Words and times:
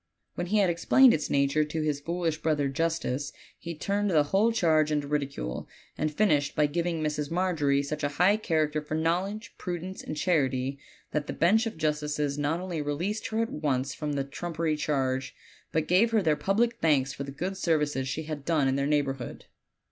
When 0.33 0.47
he 0.47 0.57
had 0.57 0.69
explained 0.71 1.13
its 1.13 1.29
nature 1.29 1.63
to 1.63 1.81
his 1.83 1.99
foolish 1.99 2.39
brother 2.39 2.67
justice 2.67 3.31
he 3.59 3.75
turned 3.75 4.09
the 4.09 4.23
whole 4.23 4.51
charge 4.51 4.91
into 4.91 5.07
ridicule, 5.07 5.67
and 5.95 6.11
finished 6.11 6.55
by 6.55 6.65
giving 6.65 7.03
Mrs. 7.03 7.29
Margery 7.29 7.83
such 7.83 8.03
a 8.03 8.09
high 8.17 8.37
character 8.37 8.81
for 8.81 8.95
knowledge, 8.95 9.53
prudence, 9.59 10.01
and 10.01 10.17
charity 10.17 10.79
that 11.11 11.27
the 11.27 11.33
bench 11.33 11.67
of 11.67 11.77
justices 11.77 12.39
not 12.39 12.59
only 12.59 12.81
released 12.81 13.27
her 13.27 13.43
at 13.43 13.51
once 13.51 13.93
from 13.93 14.13
the 14.13 14.23
trumpery 14.23 14.75
charge, 14.75 15.35
but 15.71 15.87
gave 15.87 16.09
her 16.09 16.23
their 16.23 16.35
public 16.35 16.77
thanks 16.81 17.13
for 17.13 17.23
the 17.23 17.31
good 17.31 17.55
services 17.55 18.07
she 18.07 18.23
had 18.23 18.43
done 18.43 18.67
in 18.67 18.77
their 18.77 18.87
neighborhood. 18.87 19.45